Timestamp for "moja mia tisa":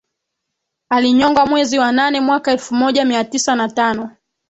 2.75-3.55